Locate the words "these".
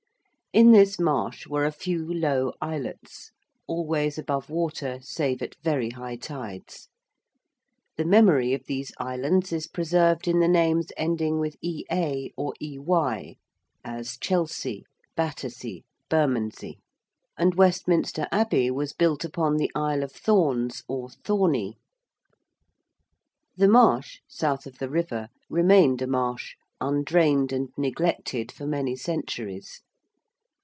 8.65-8.91